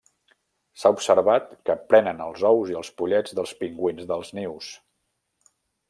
S'ha 0.83 0.91
observat 0.95 1.51
que 1.69 1.75
prenen 1.91 2.25
els 2.29 2.47
ous 2.51 2.73
i 2.73 2.79
els 2.81 2.91
pollets 3.03 3.39
de 3.41 3.47
pingüins 3.61 4.09
dels 4.15 4.35
nius. 4.41 4.73